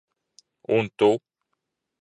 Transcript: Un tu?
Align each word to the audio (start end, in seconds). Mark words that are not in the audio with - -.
Un 0.79 0.89
tu? 0.97 1.11